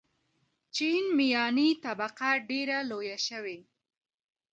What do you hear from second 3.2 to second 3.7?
شوې.